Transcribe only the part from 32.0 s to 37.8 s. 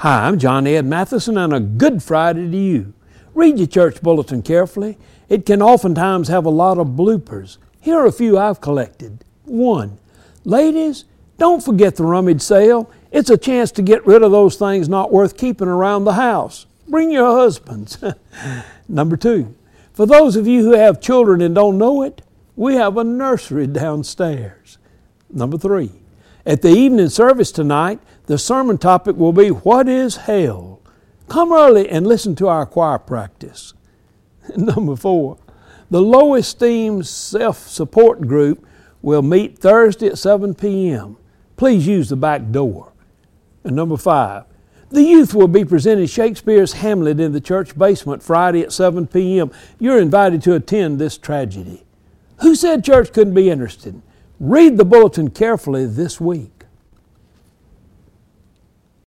listen to our choir practice. Number four, the low esteem self